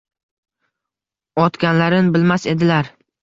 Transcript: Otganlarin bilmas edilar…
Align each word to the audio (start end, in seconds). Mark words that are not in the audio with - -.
Otganlarin 1.45 2.11
bilmas 2.17 2.47
edilar… 2.55 2.93